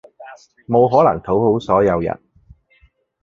[0.65, 2.19] 無可能討好所有人